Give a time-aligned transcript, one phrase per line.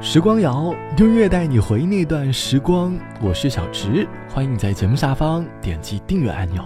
[0.00, 2.96] 时光谣，音乐带你回忆那段时光。
[3.20, 6.64] 我是小植，欢迎你在节目下方点击订阅按钮。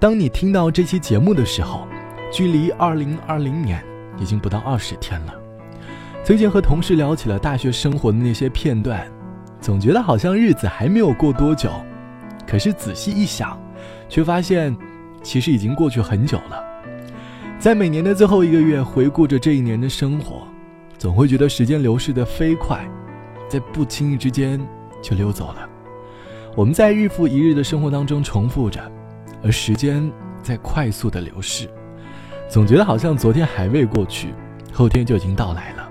[0.00, 1.86] 当你听到这期节目的时候，
[2.32, 3.80] 距离二零二零年
[4.18, 5.32] 已经不到二十天了。
[6.24, 9.06] 最近和同事聊起了大学生活的那些片段，
[9.60, 11.70] 总觉得好像日子还没有过多久，
[12.44, 13.56] 可是仔细一想，
[14.08, 14.76] 却发现
[15.22, 16.60] 其实已经过去很久了。
[17.56, 20.42] 在每年的最后一个月，回顾着这一年的生活。
[20.98, 22.88] 总会觉得时间流逝的飞快，
[23.48, 24.60] 在不经意之间
[25.02, 25.68] 就溜走了。
[26.56, 28.80] 我们在日复一日的生活当中重复着，
[29.42, 30.10] 而时间
[30.42, 31.68] 在快速的流逝，
[32.48, 34.32] 总觉得好像昨天还未过去，
[34.72, 35.88] 后天就已经到来了。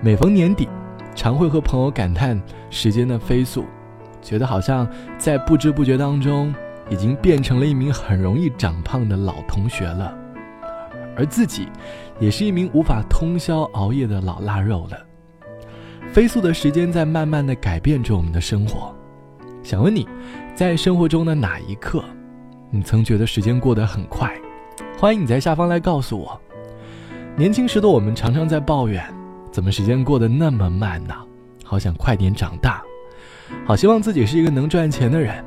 [0.00, 0.66] 每逢年底，
[1.14, 2.40] 常会和朋友感叹
[2.70, 3.66] 时间的飞速，
[4.22, 4.88] 觉得好像
[5.18, 6.54] 在不知不觉当中，
[6.88, 10.16] 已经变成了一名很容易长胖的老同学了。
[11.16, 11.68] 而自己，
[12.20, 14.98] 也是一名无法通宵熬夜的老腊肉了。
[16.12, 18.94] 飞速的时间在慢慢的改变着我们的生活。
[19.62, 20.06] 想问你，
[20.54, 22.04] 在生活中的哪一刻，
[22.70, 24.32] 你曾觉得时间过得很快？
[24.98, 26.38] 欢迎你在下方来告诉我。
[27.36, 29.02] 年轻时的我们常常在抱怨，
[29.50, 31.14] 怎么时间过得那么慢呢？
[31.64, 32.82] 好想快点长大，
[33.64, 35.44] 好希望自己是一个能赚钱的人。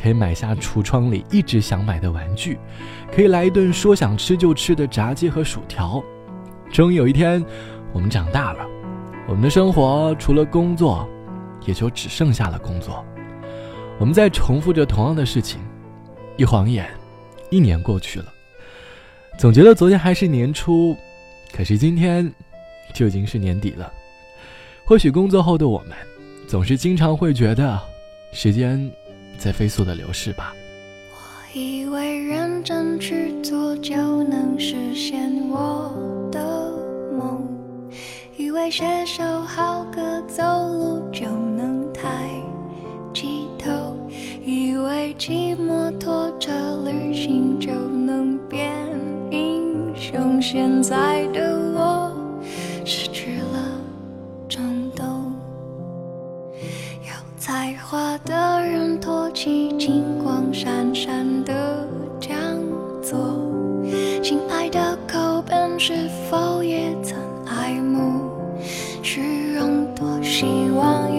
[0.00, 2.58] 可以买下橱窗里一直想买的玩具，
[3.14, 6.02] 可以来一顿说想吃就吃的炸鸡和薯条。
[6.72, 7.44] 终于有一天，
[7.92, 8.66] 我们长大了，
[9.28, 11.06] 我们的生活除了工作，
[11.66, 13.04] 也就只剩下了工作。
[13.98, 15.60] 我们在重复着同样的事情，
[16.38, 16.88] 一晃眼，
[17.50, 18.26] 一年过去了。
[19.38, 20.96] 总觉得昨天还是年初，
[21.52, 22.32] 可是今天，
[22.94, 23.92] 就已经是年底了。
[24.86, 25.90] 或许工作后的我们，
[26.46, 27.78] 总是经常会觉得，
[28.32, 28.90] 时间。
[29.40, 30.54] 在飞速的流逝吧。
[31.10, 35.90] 我以为认真去做就能实现我
[36.30, 36.70] 的
[37.18, 37.48] 梦，
[38.36, 42.28] 以为写首好歌走路就能抬
[43.14, 43.96] 起头，
[44.44, 46.52] 以为骑摩托车
[46.84, 48.70] 旅行就能变
[49.30, 50.40] 英雄。
[50.40, 51.59] 现在的我
[64.60, 68.30] 爱的口本是否也曾爱慕
[69.02, 69.86] 虚荣？
[69.94, 70.44] 多希
[70.74, 71.09] 望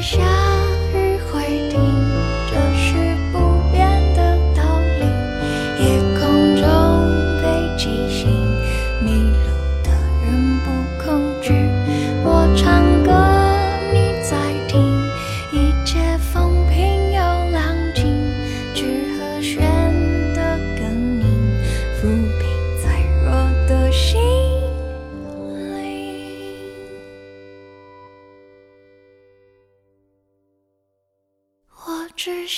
[0.00, 0.37] 也。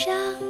[0.01, 0.50] 上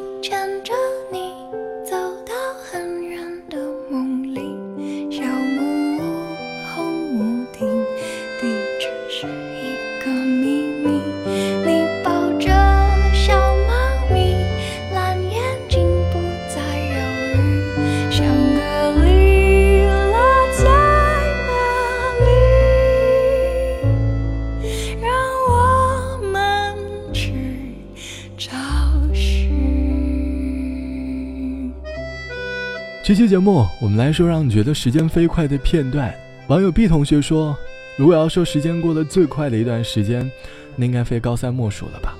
[33.11, 36.15] 这期节目，我们来说让你觉得时间飞快的片段。
[36.47, 37.59] 网友 B 同学说
[37.99, 40.31] ：“如果要说时间过得最快的一段时间，
[40.77, 42.17] 那应该非高三莫属了吧？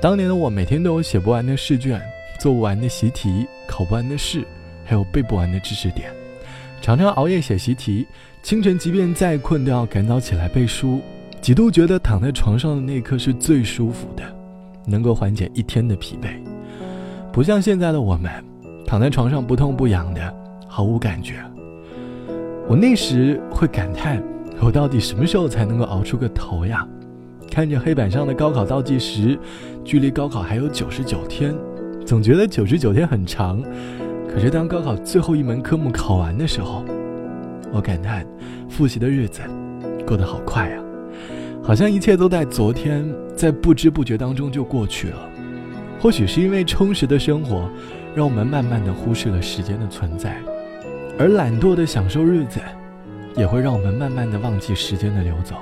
[0.00, 2.00] 当年的我，每天都有写不完的试卷，
[2.38, 4.46] 做不完的习题，考不完的试，
[4.84, 6.08] 还有背不完的知识点，
[6.80, 8.06] 常常熬夜写习题，
[8.44, 11.00] 清晨即便再困都要赶早起来背书，
[11.40, 14.22] 几度觉得躺在床上的那一刻是最舒服的，
[14.86, 16.28] 能够缓解一天的疲惫。
[17.32, 18.32] 不像现在的我们。”
[18.92, 20.20] 躺在床上不痛不痒的，
[20.68, 21.36] 毫无感觉。
[22.68, 24.22] 我那时会感叹：
[24.60, 26.86] 我到底什么时候才能够熬出个头呀？
[27.50, 29.38] 看着黑板上的高考倒计时，
[29.82, 31.54] 距离高考还有九十九天，
[32.04, 33.62] 总觉得九十九天很长。
[34.28, 36.84] 可是当高考最后一门科目考完的时候，
[37.72, 38.26] 我感叹：
[38.68, 39.40] 复习的日子
[40.06, 40.76] 过得好快呀，
[41.62, 45.16] 好像一切都在昨天，在不知不觉当中就过去了。
[45.98, 47.70] 或许是因为充实的生活。
[48.14, 50.36] 让我们慢慢的忽视了时间的存在，
[51.18, 52.60] 而懒惰的享受日子，
[53.36, 55.56] 也会让我们慢慢的忘记时间的流走。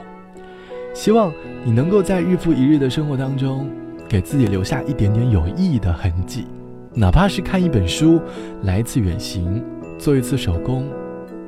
[0.92, 1.32] 希望
[1.64, 3.70] 你能够在日复一日的生活当中，
[4.08, 6.46] 给自己留下一点点有意义的痕迹，
[6.92, 8.20] 哪怕是看一本书，
[8.64, 9.64] 来一次远行，
[9.96, 10.88] 做一次手工，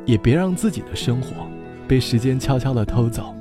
[0.06, 1.28] 也别让自己的生活
[1.88, 3.34] 被时间悄悄的偷走。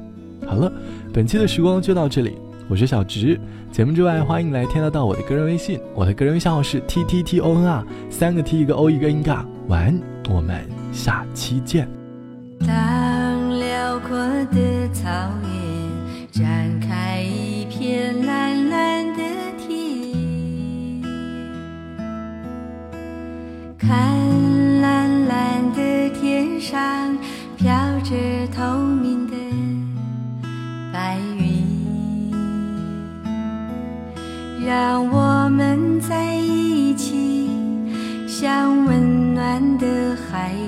[0.47, 0.71] 好了，
[1.13, 2.37] 本期的时光就到这里。
[2.71, 3.37] 我是小直，
[3.69, 11.85] 节目之外欢迎来添加到我的个人微信，我的个人微信号是 t t t o n r，三个 t 一个 o 一个 n 嘎，晚安，我们下期见。
[12.65, 15.03] 当辽阔的草
[15.43, 19.23] 原展开一片蓝蓝的
[19.57, 21.03] 天，
[23.77, 24.20] 看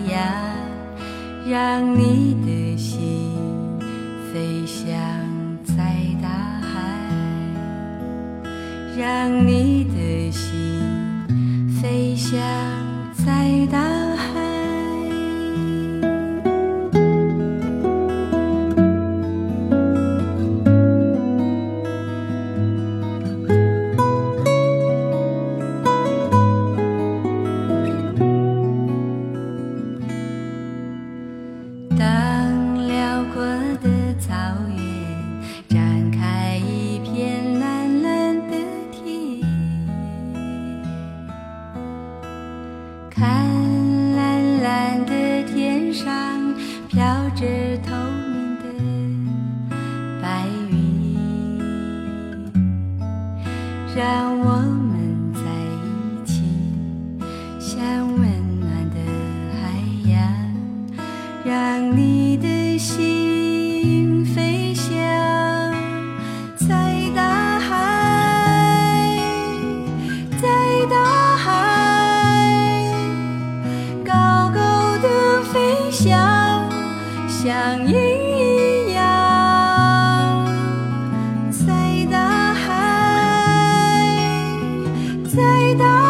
[0.09, 0.55] 呀，
[1.49, 3.31] 让你的心
[4.31, 4.95] 飞翔
[5.63, 5.73] 在
[6.21, 6.27] 大
[6.61, 6.67] 海，
[8.97, 10.81] 让你的心
[11.81, 12.39] 飞翔
[13.13, 14.02] 在大海。
[43.15, 43.45] 看
[44.15, 46.09] 蓝蓝的天上
[46.89, 47.05] 飘
[47.35, 47.45] 着
[47.85, 47.93] 透
[48.25, 48.65] 明的
[50.19, 51.59] 白云，
[53.95, 55.39] 让我们在
[55.83, 56.41] 一起，
[57.59, 57.77] 像
[58.07, 58.19] 温
[58.59, 58.97] 暖的
[59.61, 59.61] 海
[60.09, 60.11] 洋。
[61.45, 62.47] 让你的
[62.79, 64.42] 心飞
[85.33, 86.02] 在大